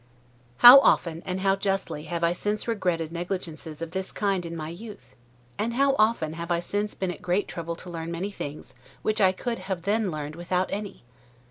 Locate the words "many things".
8.11-8.73